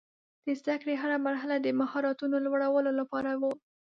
[0.45, 3.51] د زده کړې هره مرحله د مهارتونو لوړولو لپاره وه.